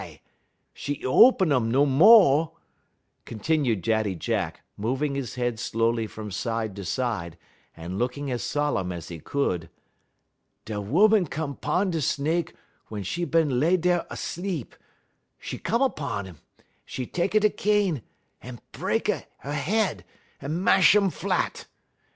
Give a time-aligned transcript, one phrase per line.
[0.01, 0.19] 'E
[0.87, 2.57] y open um no mo',"
[3.23, 7.37] continued Daddy Jack, moving his head slowly from side to side,
[7.77, 9.69] and looking as solemn as he could.
[10.65, 12.55] "Da ooman come 'pon de snake
[12.89, 14.73] wun 'e bin lay dar 'sleep;
[15.53, 16.41] 'e come 'pon 'im, un
[16.97, 18.01] 'e tekky da cane
[18.41, 20.03] un bre'k 'e head,
[20.43, 21.67] 'e mash um flat.